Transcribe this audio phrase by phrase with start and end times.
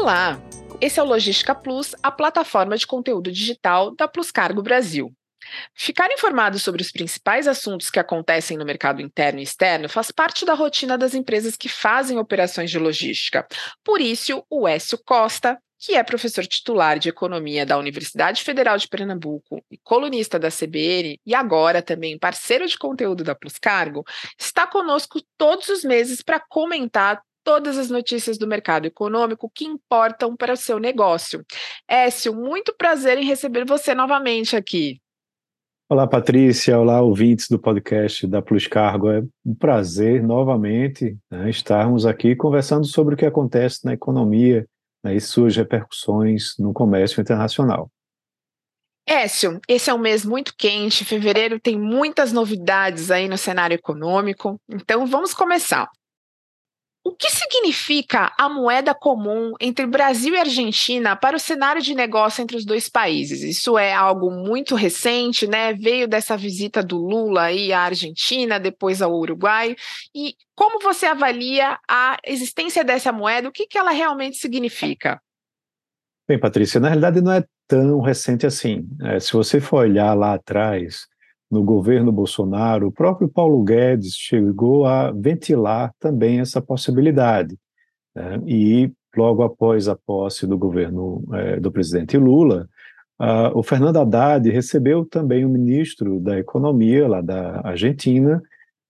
[0.00, 0.40] Olá,
[0.80, 5.12] esse é o Logística Plus, a plataforma de conteúdo digital da Plus Cargo Brasil.
[5.74, 10.46] Ficar informado sobre os principais assuntos que acontecem no mercado interno e externo faz parte
[10.46, 13.46] da rotina das empresas que fazem operações de logística.
[13.84, 18.88] Por isso, o Écio Costa, que é professor titular de Economia da Universidade Federal de
[18.88, 24.02] Pernambuco e colunista da CBN, e agora também parceiro de conteúdo da Plus Cargo,
[24.38, 30.36] está conosco todos os meses para comentar todas as notícias do mercado econômico que importam
[30.36, 31.44] para o seu negócio.
[31.88, 35.00] Écio, muito prazer em receber você novamente aqui.
[35.88, 36.78] Olá, Patrícia.
[36.78, 39.10] Olá, ouvintes do podcast da Plus Cargo.
[39.10, 44.64] É um prazer novamente né, estarmos aqui conversando sobre o que acontece na economia
[45.02, 47.90] né, e suas repercussões no comércio internacional.
[49.04, 54.56] Écio, esse é um mês muito quente, fevereiro tem muitas novidades aí no cenário econômico,
[54.68, 55.90] então vamos começar.
[57.02, 62.42] O que significa a moeda comum entre Brasil e Argentina para o cenário de negócio
[62.42, 63.42] entre os dois países?
[63.42, 65.72] Isso é algo muito recente, né?
[65.72, 69.74] Veio dessa visita do Lula aí à Argentina, depois ao Uruguai.
[70.14, 73.48] E como você avalia a existência dessa moeda?
[73.48, 75.18] O que, que ela realmente significa?
[76.28, 78.86] Bem, Patrícia, na realidade não é tão recente assim.
[79.04, 81.06] É, se você for olhar lá atrás,
[81.50, 87.58] no governo Bolsonaro, o próprio Paulo Guedes chegou a ventilar também essa possibilidade.
[88.14, 88.40] Né?
[88.46, 92.68] E logo após a posse do governo é, do presidente Lula,
[93.54, 98.42] o Fernando Haddad recebeu também o ministro da Economia lá da Argentina,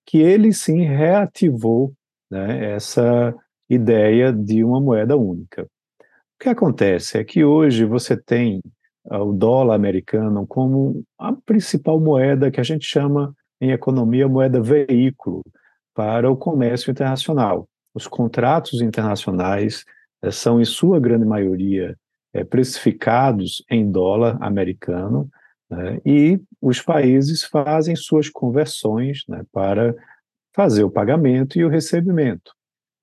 [0.06, 1.92] que ele sim reativou
[2.31, 3.34] né, essa
[3.69, 5.64] ideia de uma moeda única.
[5.64, 8.62] O que acontece é que hoje você tem
[9.19, 15.42] o dólar americano como a principal moeda que a gente chama em economia moeda veículo
[15.94, 17.69] para o comércio internacional.
[17.92, 19.84] Os contratos internacionais
[20.22, 21.97] eh, são, em sua grande maioria,
[22.33, 25.28] eh, precificados em dólar americano
[25.69, 29.94] né, e os países fazem suas conversões né, para
[30.54, 32.53] fazer o pagamento e o recebimento.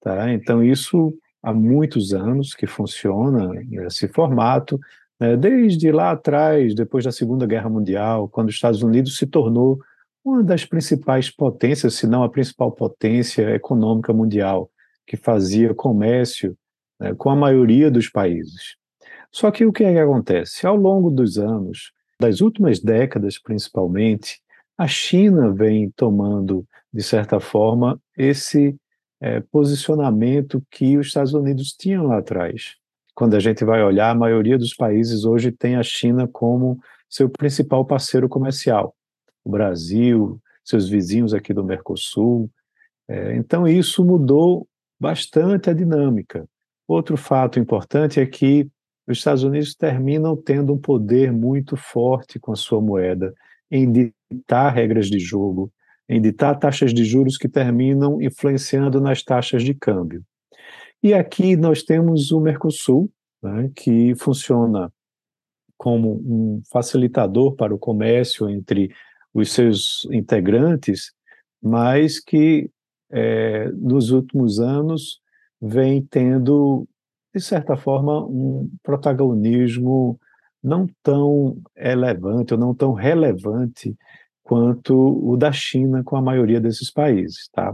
[0.02, 0.32] Tá?
[0.32, 1.14] Então, isso
[1.44, 3.52] há muitos anos que funciona
[3.86, 4.80] esse formato,
[5.40, 9.80] desde lá atrás, depois da Segunda Guerra Mundial, quando os Estados Unidos se tornou
[10.24, 14.70] uma das principais potências, se não a principal potência econômica mundial,
[15.06, 16.56] que fazia comércio
[17.00, 18.76] né, com a maioria dos países.
[19.32, 20.68] Só que o que, é que acontece?
[20.68, 24.42] Ao longo dos anos, das últimas décadas principalmente,
[24.78, 28.76] a China vem tomando, de certa forma, esse
[29.20, 32.76] é, posicionamento que os Estados Unidos tinham lá atrás
[33.18, 36.80] quando a gente vai olhar, a maioria dos países hoje tem a China como
[37.10, 38.96] seu principal parceiro comercial.
[39.44, 42.48] O Brasil, seus vizinhos aqui do Mercosul.
[43.08, 44.68] É, então, isso mudou
[45.00, 46.48] bastante a dinâmica.
[46.88, 48.70] Outro fato importante é que
[49.08, 53.34] os Estados Unidos terminam tendo um poder muito forte com a sua moeda
[53.72, 53.92] em
[54.30, 55.72] ditar regras de jogo,
[56.08, 60.24] em ditar taxas de juros que terminam influenciando nas taxas de câmbio.
[61.08, 63.10] E aqui nós temos o Mercosul,
[63.42, 64.92] né, que funciona
[65.78, 68.94] como um facilitador para o comércio entre
[69.34, 71.14] os seus integrantes,
[71.64, 72.70] mas que
[73.10, 75.22] é, nos últimos anos
[75.62, 76.86] vem tendo,
[77.34, 80.20] de certa forma, um protagonismo
[80.62, 83.96] não tão relevante ou não tão relevante
[84.44, 84.94] quanto
[85.26, 87.74] o da China com a maioria desses países, tá?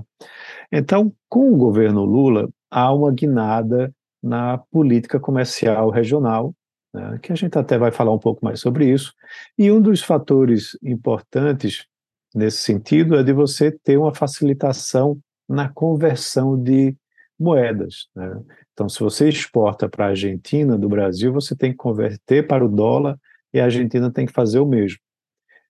[0.71, 6.55] Então, com o governo Lula, há uma guinada na política comercial regional,
[6.93, 9.13] né, que a gente até vai falar um pouco mais sobre isso.
[9.57, 11.85] E um dos fatores importantes
[12.33, 16.95] nesse sentido é de você ter uma facilitação na conversão de
[17.39, 18.07] moedas.
[18.15, 18.41] Né?
[18.73, 22.69] Então, se você exporta para a Argentina do Brasil, você tem que converter para o
[22.69, 23.19] dólar
[23.53, 24.97] e a Argentina tem que fazer o mesmo.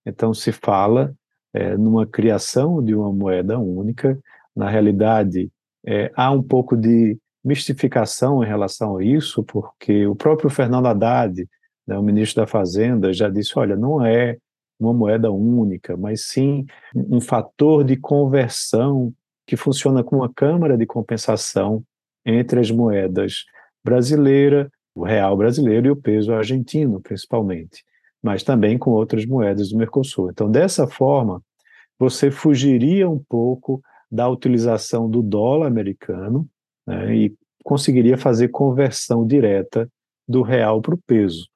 [0.06, 1.14] Então, se fala
[1.54, 4.18] é, numa criação de uma moeda única.
[4.56, 5.52] Na realidade,
[5.86, 11.48] é, há um pouco de mistificação em relação a isso, porque o próprio Fernando Haddad,
[11.86, 14.38] né, o ministro da Fazenda, já disse: olha, não é
[14.80, 16.66] uma moeda única, mas sim
[16.96, 19.14] um fator de conversão
[19.46, 21.84] que funciona como uma câmara de compensação
[22.26, 23.44] entre as moedas
[23.84, 27.84] brasileira, o real brasileiro e o peso argentino, principalmente,
[28.22, 30.30] mas também com outras moedas do Mercosul.
[30.30, 31.42] Então, dessa forma,
[32.00, 33.82] você fugiria um pouco
[34.14, 36.48] da utilização do dólar americano
[36.86, 39.90] né, e conseguiria fazer conversão direta
[40.28, 41.50] do real para o peso,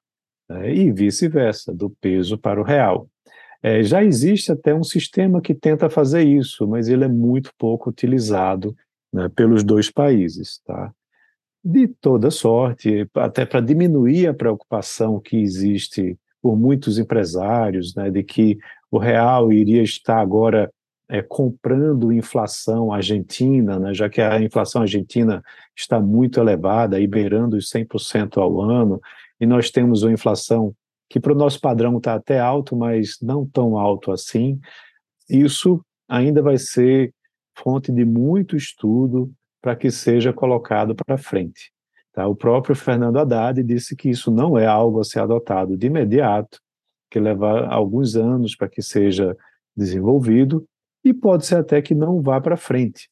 [0.48, 3.08] né, e vice-versa, do peso para o real.
[3.62, 7.90] É, já existe até um sistema que tenta fazer isso, mas ele é muito pouco
[7.90, 8.74] utilizado
[9.12, 10.60] né, pelos dois países.
[10.64, 10.92] Tá?
[11.64, 18.22] de toda sorte, até para diminuir a preocupação que existe por muitos empresários, né, de
[18.22, 18.56] que
[18.90, 20.72] o real iria estar agora
[21.08, 25.42] é, comprando inflação argentina, né, já que a inflação argentina
[25.74, 29.00] está muito elevada, beirando os 100% ao ano,
[29.40, 30.74] e nós temos uma inflação
[31.08, 34.60] que para o nosso padrão está até alto, mas não tão alto assim.
[35.28, 37.14] Isso ainda vai ser
[37.56, 41.72] fonte de muito estudo para que seja colocado para frente.
[42.12, 42.26] Tá?
[42.26, 46.60] O próprio Fernando Haddad disse que isso não é algo a ser adotado de imediato,
[47.10, 49.36] que leva alguns anos para que seja
[49.74, 50.66] desenvolvido,
[51.04, 53.08] e pode ser até que não vá para frente.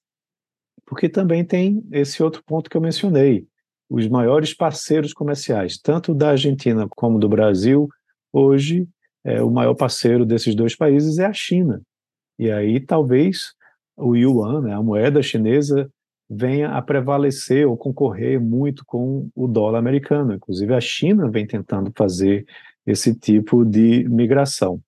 [0.85, 3.47] Porque também tem esse outro ponto que eu mencionei.
[3.89, 7.89] Os maiores parceiros comerciais, tanto da Argentina como do Brasil,
[8.33, 8.89] hoje
[9.25, 11.81] é, o maior parceiro desses dois países é a China.
[12.39, 13.55] E aí talvez
[13.97, 15.91] o yuan, né, a moeda chinesa,
[16.29, 20.35] venha a prevalecer ou concorrer muito com o dólar americano.
[20.35, 22.47] Inclusive a China vem tentando fazer
[22.87, 24.81] esse tipo de migração.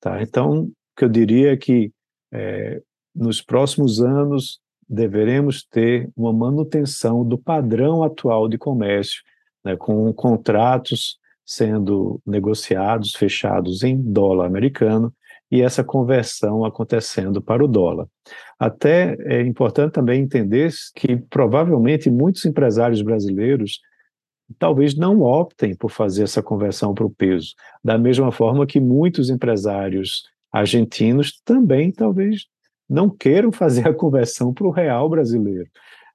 [0.00, 0.22] Tá?
[0.22, 1.92] Então, o que eu diria é que
[2.34, 2.82] é,
[3.14, 4.58] nos próximos anos
[4.88, 9.22] deveremos ter uma manutenção do padrão atual de comércio,
[9.64, 15.12] né, com contratos sendo negociados, fechados em dólar americano,
[15.50, 18.08] e essa conversão acontecendo para o dólar.
[18.58, 23.80] Até é importante também entender que provavelmente muitos empresários brasileiros
[24.58, 29.30] talvez não optem por fazer essa conversão para o peso, da mesma forma que muitos
[29.30, 32.46] empresários argentinos também talvez
[32.88, 35.68] não queiram fazer a conversão para o real brasileiro,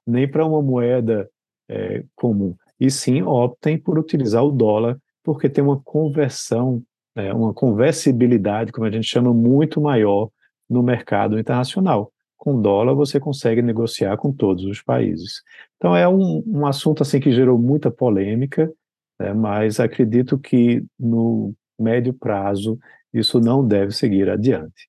[0.06, 1.28] nem para uma moeda
[1.68, 6.82] é, comum, e sim optem por utilizar o dólar, porque tem uma conversão,
[7.14, 10.30] é, uma conversibilidade, como a gente chama, muito maior
[10.68, 12.10] no mercado internacional.
[12.38, 15.42] Com dólar você consegue negociar com todos os países.
[15.76, 18.72] Então é um, um assunto assim que gerou muita polêmica,
[19.18, 22.78] né, mas acredito que no médio prazo
[23.12, 24.88] isso não deve seguir adiante.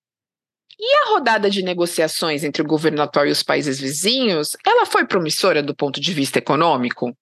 [0.79, 5.05] E a rodada de negociações entre o governo atual e os países vizinhos, ela foi
[5.05, 7.15] promissora do ponto de vista econômico?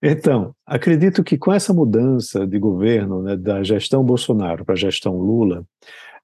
[0.00, 5.16] Então, acredito que com essa mudança de governo, né, da gestão Bolsonaro para a gestão
[5.16, 5.64] Lula,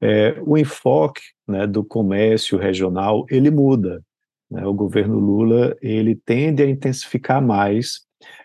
[0.00, 4.00] é, o enfoque né, do comércio regional ele muda.
[4.48, 4.64] Né?
[4.64, 8.02] O governo Lula ele tende a intensificar mais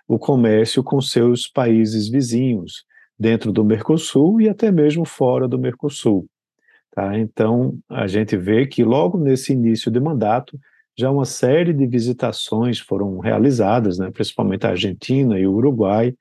[0.07, 2.83] o comércio com seus países vizinhos,
[3.19, 6.25] dentro do Mercosul e até mesmo fora do Mercosul.
[6.91, 7.17] Tá?
[7.17, 10.57] Então, a gente vê que logo nesse início de mandato,
[10.97, 16.13] já uma série de visitações foram realizadas, né, principalmente a Argentina e o Uruguai,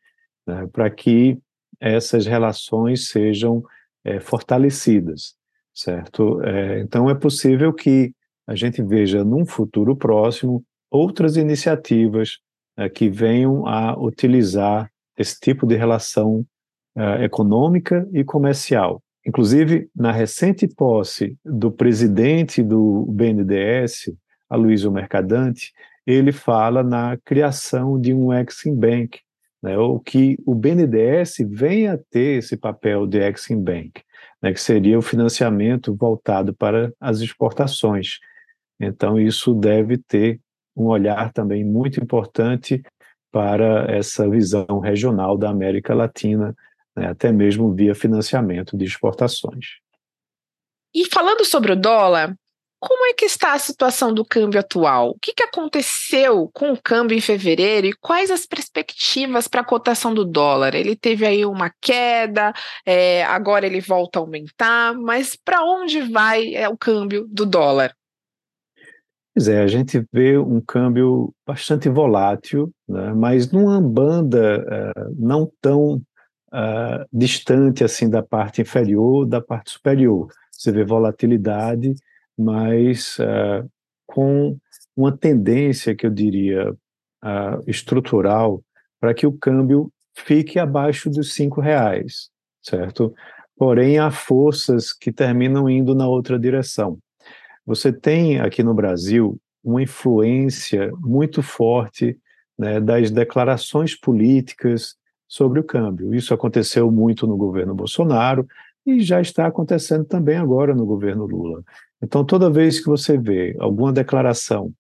[0.47, 1.39] né, para que
[1.81, 3.63] essas relações sejam
[4.05, 5.35] é, fortalecidas,
[5.75, 6.43] certo?
[6.43, 8.13] É, então, é possível que
[8.47, 12.39] a gente veja num futuro próximo outras iniciativas
[12.77, 16.45] é, que venham a utilizar esse tipo de relação
[16.97, 19.03] uh, econômica e comercial.
[19.27, 24.11] Inclusive, na recente posse do presidente do BNDES,
[24.49, 25.73] Aloysio Mercadante,
[26.07, 29.21] ele fala na criação de um Exim Bank,
[29.63, 34.01] né, ou que o BNDES venha a ter esse papel de Exim Bank,
[34.43, 38.19] né, que seria o financiamento voltado para as exportações.
[38.81, 40.41] Então, isso deve ter
[40.75, 42.83] um olhar também muito importante
[43.31, 46.55] para essa visão regional da América Latina,
[46.99, 49.79] né, até mesmo via financiamento de exportações.
[50.95, 52.35] E falando sobre o dólar,
[52.81, 55.11] como é que está a situação do câmbio atual?
[55.11, 59.65] O que, que aconteceu com o câmbio em fevereiro e quais as perspectivas para a
[59.65, 60.75] cotação do dólar?
[60.75, 62.53] Ele teve aí uma queda,
[62.87, 67.93] é, agora ele volta a aumentar, mas para onde vai é, o câmbio do dólar?
[69.35, 74.65] Pois é, a gente vê um câmbio bastante volátil, né, mas numa banda
[74.97, 76.03] uh, não tão
[76.49, 80.29] uh, distante assim da parte inferior da parte superior.
[80.51, 81.95] Você vê volatilidade,
[82.37, 83.69] mas uh,
[84.07, 84.57] com
[84.97, 88.63] uma tendência que eu diria uh, estrutural
[89.01, 93.15] para que o câmbio fique abaixo dos cinco reais, certo?
[93.57, 96.99] Porém, há forças que terminam indo na outra direção.
[97.65, 102.19] Você tem aqui no Brasil uma influência muito forte
[102.59, 104.97] né, das declarações políticas
[105.29, 106.15] sobre o câmbio.
[106.15, 108.47] Isso aconteceu muito no governo Bolsonaro
[108.87, 111.63] e já está acontecendo também agora no governo Lula.
[112.03, 114.73] Então, toda vez que você vê alguma declaração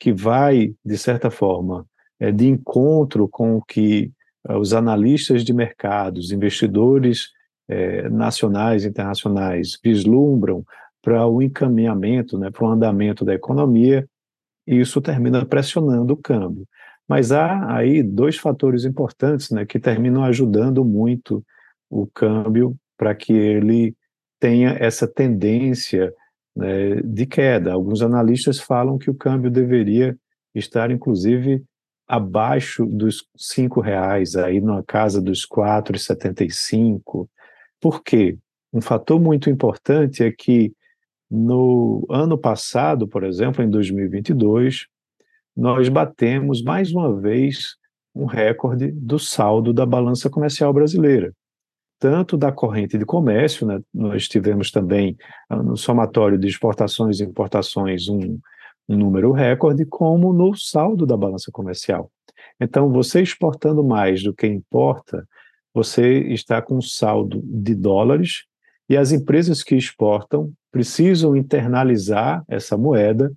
[0.00, 1.86] que vai, de certa forma,
[2.18, 4.10] é, de encontro com o que
[4.48, 7.30] é, os analistas de mercados, investidores
[7.68, 10.64] é, nacionais e internacionais vislumbram
[11.00, 14.08] para o encaminhamento, né, para o andamento da economia,
[14.66, 16.66] isso termina pressionando o câmbio.
[17.08, 21.44] Mas há aí dois fatores importantes né, que terminam ajudando muito
[21.90, 23.94] o câmbio para que ele
[24.40, 26.12] tenha essa tendência
[26.54, 27.72] né, de queda.
[27.72, 30.16] Alguns analistas falam que o câmbio deveria
[30.54, 31.62] estar, inclusive,
[32.06, 36.00] abaixo dos cinco reais, aí na casa dos quatro e
[37.80, 38.38] Por quê?
[38.72, 40.72] Um fator muito importante é que
[41.30, 44.86] no ano passado, por exemplo, em 2022,
[45.56, 47.76] nós batemos mais uma vez
[48.14, 51.32] um recorde do saldo da balança comercial brasileira
[52.02, 53.80] tanto da corrente de comércio, né?
[53.94, 55.16] nós tivemos também
[55.48, 58.40] ah, no somatório de exportações e importações um,
[58.88, 62.10] um número recorde, como no saldo da balança comercial.
[62.60, 65.24] Então, você exportando mais do que importa,
[65.72, 68.46] você está com saldo de dólares
[68.88, 73.32] e as empresas que exportam precisam internalizar essa moeda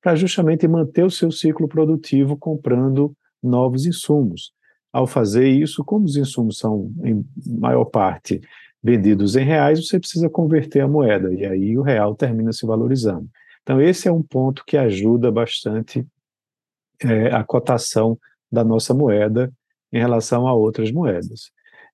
[0.00, 3.12] para justamente manter o seu ciclo produtivo comprando
[3.42, 4.52] novos insumos.
[4.92, 8.40] Ao fazer isso, como os insumos são, em maior parte,
[8.82, 13.28] vendidos em reais, você precisa converter a moeda, e aí o real termina se valorizando.
[13.62, 16.06] Então, esse é um ponto que ajuda bastante
[17.02, 18.18] é, a cotação
[18.50, 19.52] da nossa moeda
[19.92, 21.50] em relação a outras moedas.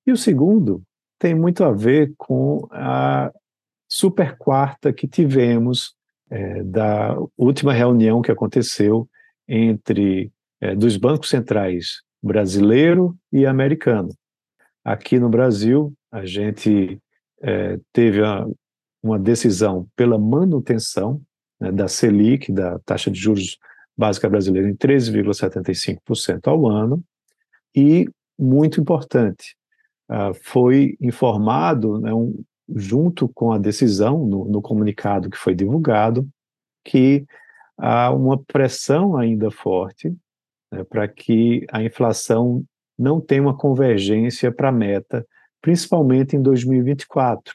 [0.06, 0.82] E o segundo
[1.18, 3.32] tem muito a ver com a
[3.88, 5.94] super quarta que tivemos
[6.34, 9.08] é, da última reunião que aconteceu
[9.46, 14.08] entre é, dos bancos centrais brasileiro e americano.
[14.84, 16.98] Aqui no Brasil, a gente
[17.40, 18.44] é, teve a,
[19.00, 21.22] uma decisão pela manutenção
[21.60, 23.56] né, da Selic, da taxa de juros
[23.96, 27.00] básica brasileira, em 13,75% ao ano,
[27.76, 29.56] e, muito importante,
[30.10, 36.28] uh, foi informado, né, um, junto com a decisão, no, no comunicado que foi divulgado,
[36.84, 37.24] que
[37.76, 40.14] há uma pressão ainda forte
[40.70, 42.64] né, para que a inflação
[42.98, 45.26] não tenha uma convergência para a meta,
[45.60, 47.54] principalmente em 2024.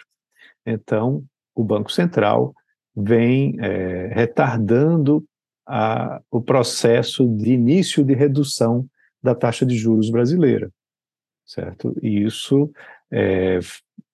[0.66, 1.24] Então,
[1.56, 2.54] o Banco Central
[2.96, 5.24] vem é, retardando
[5.66, 8.86] a, o processo de início de redução
[9.22, 10.70] da taxa de juros brasileira,
[11.46, 11.96] certo?
[12.02, 12.72] E isso
[13.12, 13.60] é,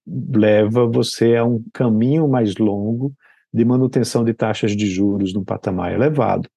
[0.06, 3.14] leva você a um caminho mais longo
[3.54, 6.50] de manutenção de taxas de juros num patamar elevado.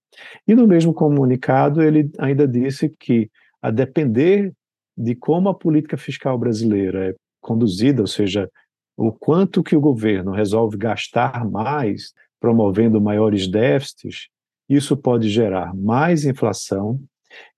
[0.47, 3.31] E no mesmo comunicado, ele ainda disse que,
[3.63, 4.53] a depender
[4.97, 8.51] de como a política fiscal brasileira é conduzida, ou seja,
[8.97, 14.29] o quanto que o governo resolve gastar mais, promovendo maiores déficits,
[14.69, 17.01] isso pode gerar mais inflação,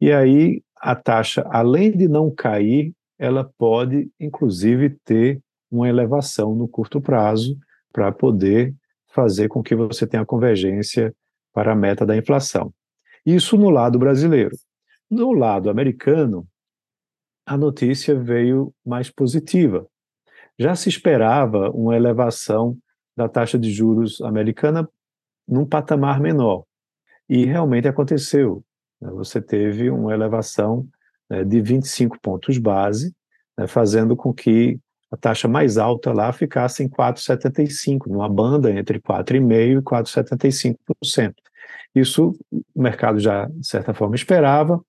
[0.00, 6.66] e aí a taxa, além de não cair, ela pode, inclusive, ter uma elevação no
[6.66, 7.56] curto prazo
[7.92, 8.74] para poder
[9.12, 11.14] fazer com que você tenha convergência
[11.52, 12.72] para a meta da inflação.
[13.24, 14.56] Isso no lado brasileiro.
[15.10, 16.46] No lado americano,
[17.44, 19.86] a notícia veio mais positiva.
[20.58, 22.76] Já se esperava uma elevação
[23.16, 24.88] da taxa de juros americana
[25.46, 26.64] num patamar menor.
[27.28, 28.64] E realmente aconteceu.
[29.00, 29.10] Né?
[29.10, 30.86] Você teve uma elevação
[31.28, 33.14] né, de 25 pontos base,
[33.58, 34.78] né, fazendo com que
[35.10, 41.34] a taxa mais alta lá ficasse em 4,75, numa banda entre 4,5% e 4,75%.
[41.94, 42.36] Isso
[42.74, 44.80] o mercado já, de certa forma, esperava,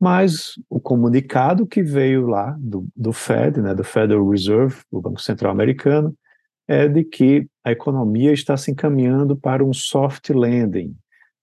[0.00, 5.20] mas o comunicado que veio lá do, do Fed, né, do Federal Reserve, o Banco
[5.20, 6.14] Central Americano,
[6.66, 10.94] é de que a economia está se encaminhando para um soft landing,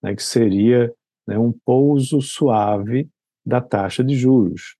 [0.02, 0.92] né, que seria
[1.28, 3.10] né, um pouso suave
[3.46, 4.78] da taxa de juros.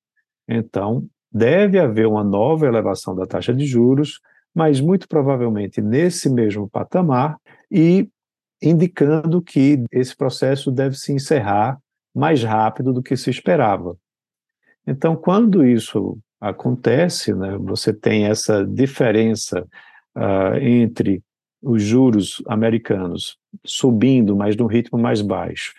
[0.48, 4.22] Então, deve haver uma nova elevação da taxa de juros,
[4.54, 7.38] mas muito provavelmente nesse mesmo patamar
[7.70, 8.08] e
[8.64, 11.78] indicando que esse processo deve se encerrar
[12.16, 13.98] mais rápido do que se esperava.
[14.88, 19.68] Então, quando isso acontece, né, você tem essa diferença
[20.16, 21.22] uh, entre
[21.62, 25.74] os juros americanos subindo, mas num ritmo mais baixo,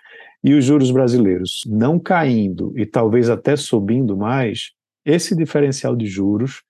[0.44, 4.75] e os juros brasileiros não caindo e talvez até subindo mais,
[5.06, 6.62] esse diferencial de juros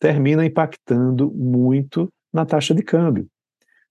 [0.00, 3.28] termina impactando muito na taxa de câmbio.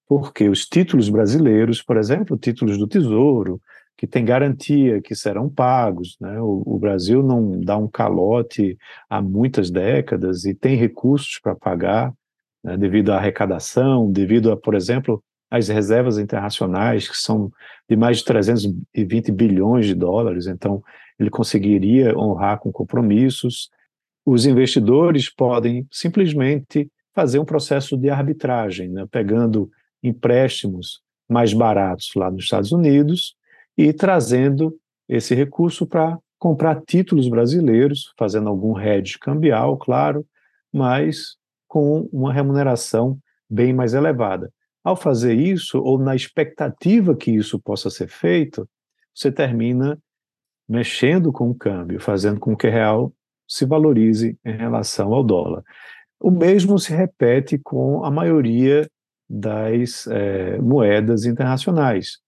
[0.08, 3.62] Porque os títulos brasileiros, por exemplo, títulos do Tesouro,
[3.96, 6.42] que tem garantia que serão pagos, né?
[6.42, 8.76] o, o Brasil não dá um calote
[9.08, 12.12] há muitas décadas e tem recursos para pagar,
[12.64, 12.76] né?
[12.76, 17.52] devido à arrecadação, devido a, por exemplo, às reservas internacionais, que são
[17.88, 20.82] de mais de 320 bilhões de dólares, então
[21.20, 23.70] ele conseguiria honrar com compromissos,
[24.26, 29.70] os investidores podem simplesmente fazer um processo de arbitragem, né, pegando
[30.02, 33.36] empréstimos mais baratos lá nos Estados Unidos
[33.78, 34.76] e trazendo
[35.08, 40.26] esse recurso para comprar títulos brasileiros, fazendo algum hedge cambial, claro,
[40.74, 41.36] mas
[41.68, 43.18] com uma remuneração
[43.50, 44.52] bem mais elevada.
[44.84, 48.68] Ao fazer isso, ou na expectativa que isso possa ser feito,
[49.14, 50.00] você termina
[50.68, 53.14] mexendo com o câmbio, fazendo com que o real
[53.52, 55.62] se valorize em relação ao dólar.
[56.18, 58.90] O mesmo se repete com a maioria
[59.30, 62.20] das é, moedas internacionais.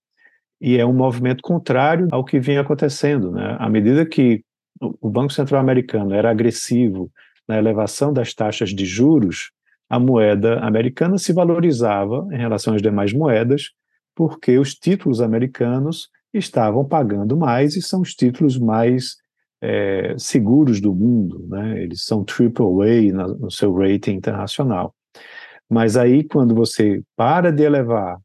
[0.59, 3.31] E é um movimento contrário ao que vinha acontecendo.
[3.31, 3.55] Né?
[3.57, 4.43] À medida que
[4.81, 7.09] o Banco Central Americano era agressivo
[7.47, 9.51] na elevação das taxas de juros,
[9.89, 13.71] a moeda americana se valorizava em relação às demais moedas,
[14.13, 19.22] porque os títulos americanos estavam pagando mais e são os títulos mais
[19.65, 21.81] é, seguros do mundo, né?
[21.81, 24.93] Eles são AAA na, no seu rating internacional.
[25.69, 28.17] Mas aí, quando você para de elevar,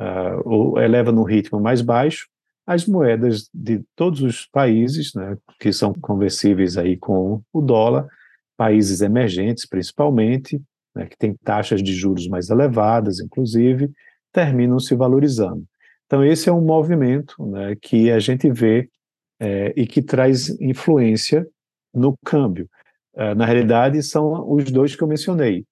[0.00, 2.26] uh, ou eleva num ritmo mais baixo,
[2.66, 8.06] as moedas de todos os países, né, que são conversíveis aí com o dólar,
[8.56, 10.60] países emergentes principalmente,
[10.94, 13.90] né, que têm taxas de juros mais elevadas, inclusive,
[14.32, 15.64] terminam se valorizando.
[16.06, 18.88] Então, esse é um movimento né, que a gente vê
[19.40, 21.46] é, e que traz influência
[21.94, 22.68] no câmbio.
[23.14, 25.64] É, na realidade, são os dois que eu mencionei: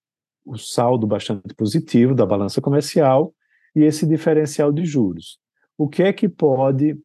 [0.45, 3.33] o saldo bastante positivo da balança comercial
[3.75, 5.39] e esse diferencial de juros.
[5.77, 6.99] O que é que pode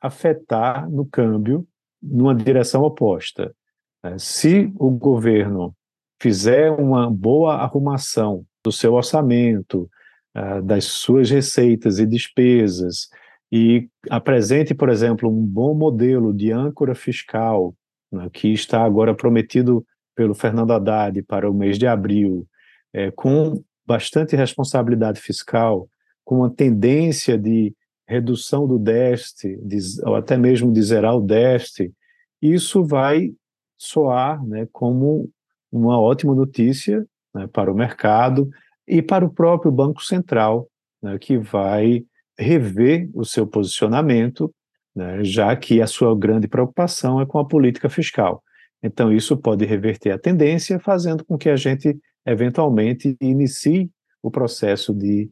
[0.00, 1.66] afetar no câmbio
[2.02, 3.54] numa direção oposta?
[4.02, 5.74] É, se o governo
[6.20, 9.88] fizer uma boa arrumação do seu orçamento,
[10.34, 13.08] é, das suas receitas e despesas,
[13.50, 17.74] e apresente, por exemplo, um bom modelo de âncora fiscal,
[18.12, 22.46] né, que está agora prometido pelo Fernando Haddad para o mês de abril,
[22.92, 25.88] é, com bastante responsabilidade fiscal,
[26.24, 27.74] com uma tendência de
[28.06, 31.92] redução do déficit, de, ou até mesmo de zerar o déficit,
[32.40, 33.32] isso vai
[33.76, 35.30] soar né, como
[35.70, 38.48] uma ótima notícia né, para o mercado
[38.86, 40.68] e para o próprio Banco Central,
[41.02, 42.04] né, que vai
[42.38, 44.52] rever o seu posicionamento,
[44.94, 48.42] né, já que a sua grande preocupação é com a política fiscal.
[48.82, 53.90] Então, isso pode reverter a tendência, fazendo com que a gente, eventualmente, inicie
[54.22, 55.30] o processo de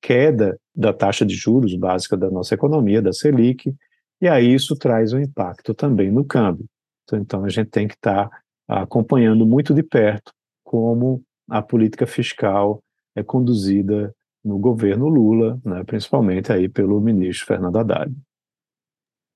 [0.00, 3.74] queda da taxa de juros básica da nossa economia, da Selic,
[4.20, 6.66] e aí isso traz um impacto também no câmbio.
[7.12, 10.32] Então, a gente tem que estar tá acompanhando muito de perto
[10.64, 12.82] como a política fiscal
[13.14, 18.12] é conduzida no governo Lula, né, principalmente aí pelo ministro Fernando Haddad.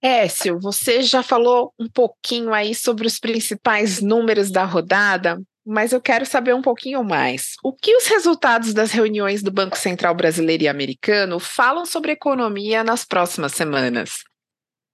[0.03, 6.01] Écio, você já falou um pouquinho aí sobre os principais números da rodada, mas eu
[6.01, 7.55] quero saber um pouquinho mais.
[7.64, 12.85] O que os resultados das reuniões do Banco Central Brasileiro e Americano falam sobre economia
[12.85, 14.23] nas próximas semanas?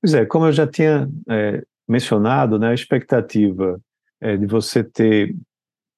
[0.00, 3.78] Pois é, como eu já tinha é, mencionado, né, a expectativa
[4.20, 5.34] é de você ter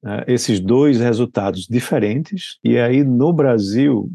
[0.05, 4.11] é, esses dois resultados diferentes, e aí no Brasil,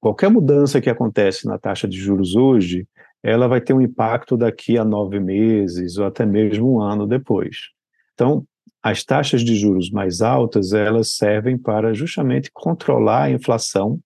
[0.00, 2.86] qualquer mudança que acontece na taxa de juros hoje,
[3.22, 7.70] ela vai ter um impacto daqui a nove meses ou até mesmo um ano depois.
[8.12, 8.46] Então,
[8.82, 13.98] as taxas de juros mais altas, elas servem para justamente controlar a inflação,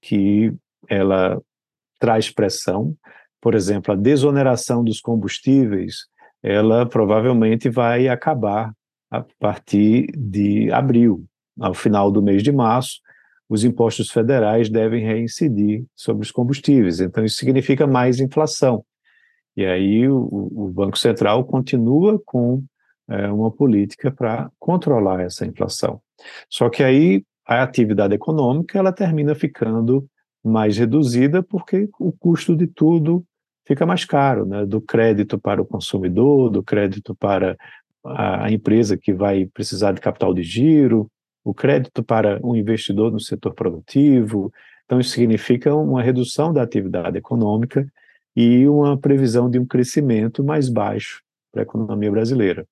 [0.00, 0.54] que
[0.88, 1.42] ela
[1.98, 2.94] traz pressão.
[3.40, 6.06] Por exemplo, a desoneração dos combustíveis,
[6.42, 8.72] ela provavelmente vai acabar
[9.10, 11.24] a partir de abril.
[11.58, 13.00] Ao final do mês de março,
[13.48, 17.00] os impostos federais devem reincidir sobre os combustíveis.
[17.00, 18.84] Então, isso significa mais inflação.
[19.56, 22.62] E aí o, o Banco Central continua com
[23.08, 26.00] é, uma política para controlar essa inflação.
[26.48, 30.06] Só que aí a atividade econômica ela termina ficando
[30.42, 33.24] mais reduzida porque o custo de tudo
[33.66, 34.64] fica mais caro, né?
[34.64, 37.56] do crédito para o consumidor, do crédito para
[38.04, 41.10] a empresa que vai precisar de capital de giro,
[41.44, 44.52] o crédito para um investidor no setor produtivo.
[44.84, 47.86] Então, isso significa uma redução da atividade econômica
[48.34, 52.66] e uma previsão de um crescimento mais baixo para a economia brasileira.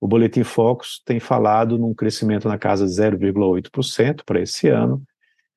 [0.00, 5.02] O Boletim Focus tem falado num crescimento na casa de 0,8% para esse ano,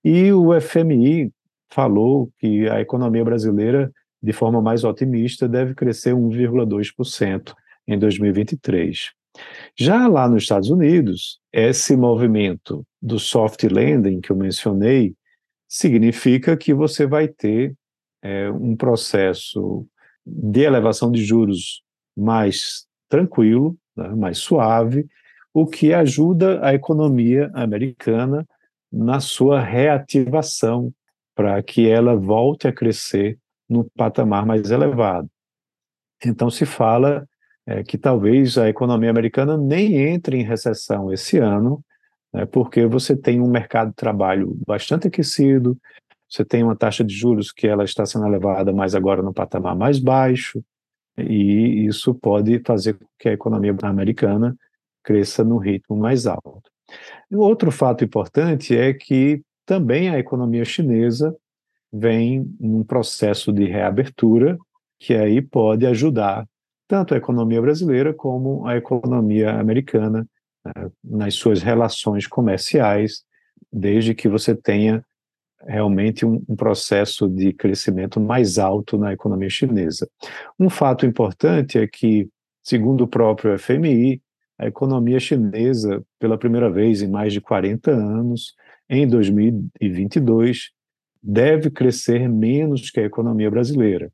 [0.03, 1.31] e o FMI
[1.69, 7.53] falou que a economia brasileira, de forma mais otimista, deve crescer 1,2%
[7.87, 9.11] em 2023.
[9.77, 15.15] Já lá nos Estados Unidos, esse movimento do soft landing que eu mencionei
[15.67, 17.73] significa que você vai ter
[18.21, 19.85] é, um processo
[20.25, 21.81] de elevação de juros
[22.15, 25.07] mais tranquilo, né, mais suave,
[25.53, 28.47] o que ajuda a economia americana
[28.91, 30.93] na sua reativação
[31.33, 35.29] para que ela volte a crescer no patamar mais elevado.
[36.23, 37.27] Então se fala
[37.65, 41.83] é que talvez a economia americana nem entre em recessão esse ano,
[42.33, 45.77] né, porque você tem um mercado de trabalho bastante aquecido,
[46.29, 49.75] você tem uma taxa de juros que ela está sendo elevada, mas agora no patamar
[49.75, 50.63] mais baixo,
[51.17, 54.55] e isso pode fazer com que a economia americana
[55.03, 56.63] cresça no ritmo mais alto.
[57.31, 61.35] Outro fato importante é que também a economia chinesa
[61.91, 64.57] vem num processo de reabertura
[64.99, 66.45] que aí pode ajudar
[66.91, 70.27] tanto a economia brasileira como a economia americana
[70.65, 73.23] né, nas suas relações comerciais,
[73.71, 75.01] desde que você tenha
[75.65, 80.05] realmente um, um, processo de crescimento mais alto na economia chinesa.
[80.59, 82.27] Um fato importante é que,
[82.61, 84.21] segundo o próprio FMI,
[84.59, 88.53] a economia chinesa, pela primeira vez em mais de 40 anos,
[88.89, 90.71] em 2022,
[91.23, 94.11] deve crescer menos que a economia brasileira.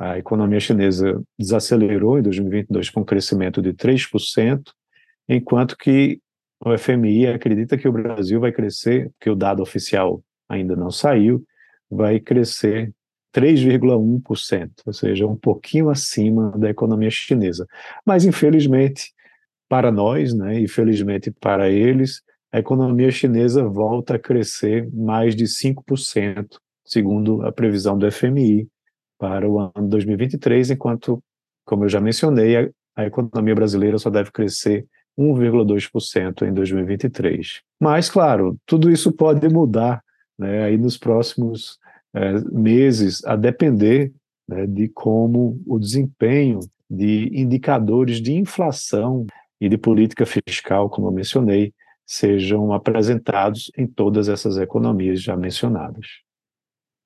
[0.00, 4.62] A economia chinesa desacelerou em 2022 com um crescimento de 3%,
[5.28, 6.20] enquanto que
[6.60, 11.44] o FMI acredita que o Brasil vai crescer, que o dado oficial ainda não saiu,
[11.90, 12.92] vai crescer
[13.34, 17.66] 3,1%, ou seja, um pouquinho acima da economia chinesa.
[18.06, 19.12] Mas, infelizmente,
[19.68, 25.44] para nós, né, e felizmente para eles, a economia chinesa volta a crescer mais de
[25.44, 28.68] 5%, segundo a previsão do FMI
[29.18, 31.22] para o ano 2023, enquanto,
[31.64, 34.86] como eu já mencionei, a, a economia brasileira só deve crescer
[35.18, 37.60] 1,2% em 2023.
[37.80, 40.02] Mas, claro, tudo isso pode mudar
[40.38, 41.78] né, aí nos próximos
[42.14, 44.12] é, meses, a depender
[44.48, 49.26] né, de como o desempenho de indicadores de inflação
[49.60, 51.74] e de política fiscal, como eu mencionei,
[52.06, 56.06] sejam apresentados em todas essas economias já mencionadas.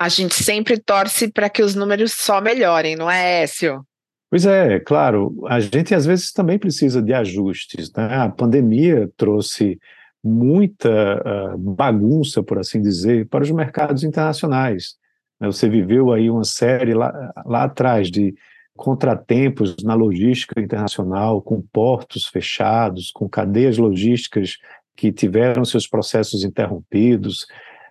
[0.02, 3.86] A gente sempre torce para que os números só melhorem, não é, Écio?
[4.28, 7.92] Pois é, claro, a gente às vezes também precisa de ajustes.
[7.92, 8.16] Né?
[8.16, 9.78] A pandemia trouxe
[10.20, 14.96] muita uh, bagunça, por assim dizer, para os mercados internacionais.
[15.38, 15.46] Né?
[15.46, 18.34] Você viveu aí uma série lá, lá atrás de
[18.74, 24.56] contratempos na logística internacional, com portos fechados, com cadeias logísticas
[24.96, 27.46] que tiveram seus processos interrompidos.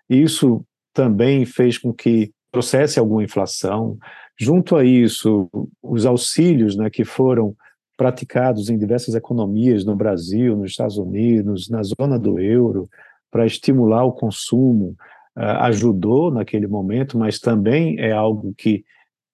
[0.09, 3.97] Isso também fez com que trouxesse alguma inflação.
[4.37, 5.49] Junto a isso,
[5.81, 7.55] os auxílios né, que foram
[7.97, 12.89] praticados em diversas economias no Brasil, nos Estados Unidos, na zona do euro,
[13.29, 14.95] para estimular o consumo,
[15.37, 18.83] uh, ajudou naquele momento, mas também é algo que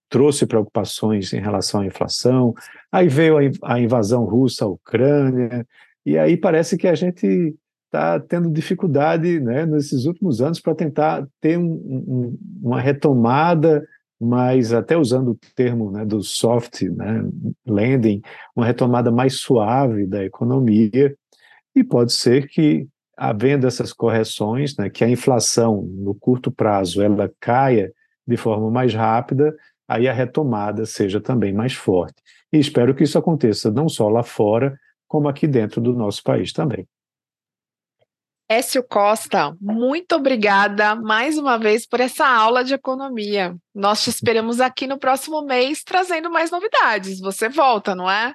[0.10, 2.54] trouxe preocupações em relação à inflação.
[2.92, 5.66] Aí veio a invasão russa à Ucrânia,
[6.06, 7.56] e aí parece que a gente
[7.88, 13.84] está tendo dificuldade né, nesses últimos anos para tentar ter um, um, uma retomada
[14.20, 17.24] mas até usando o termo né, do soft né,
[17.66, 18.22] landing,
[18.56, 21.16] uma retomada mais suave da economia,
[21.76, 27.32] e pode ser que, havendo essas correções, né, que a inflação no curto prazo ela
[27.40, 27.94] caia
[28.26, 29.56] de forma mais rápida,
[29.88, 32.16] aí a retomada seja também mais forte.
[32.52, 36.52] E espero que isso aconteça não só lá fora, como aqui dentro do nosso país
[36.52, 36.88] também.
[38.50, 43.54] Écio Costa, muito obrigada mais uma vez por essa aula de economia.
[43.76, 47.20] Nós te esperamos aqui no próximo mês trazendo mais novidades.
[47.20, 48.34] Você volta, não é?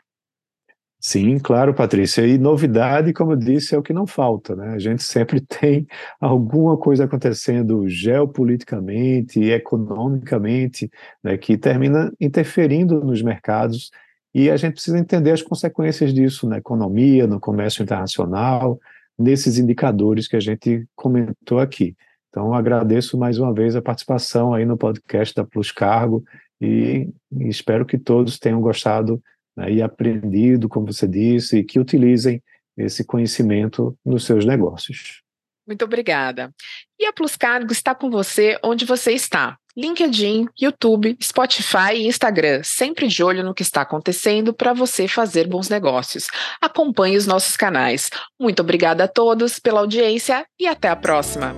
[1.00, 2.26] Sim, claro, Patrícia.
[2.26, 4.74] E novidade, como eu disse, é o que não falta, né?
[4.74, 5.86] A gente sempre tem
[6.20, 10.90] alguma coisa acontecendo geopoliticamente economicamente,
[11.24, 13.90] né, que termina interferindo nos mercados
[14.34, 18.78] e a gente precisa entender as consequências disso na economia, no comércio internacional,
[19.18, 21.96] nesses indicadores que a gente comentou aqui.
[22.28, 26.24] Então, agradeço mais uma vez a participação aí no podcast da Plus Cargo
[26.60, 29.22] e, espero que todos tenham gostado
[29.56, 32.42] né, e aprendido, como você disse, e que utilizem
[32.76, 35.22] esse conhecimento nos seus negócios.
[35.66, 36.52] Muito obrigada.
[36.98, 39.56] E a Plus Cargo está com você onde você está.
[39.76, 45.48] LinkedIn, YouTube, Spotify e Instagram, sempre de olho no que está acontecendo para você fazer
[45.48, 46.26] bons negócios.
[46.60, 48.10] Acompanhe os nossos canais.
[48.38, 51.56] Muito obrigada a todos pela audiência e até a próxima.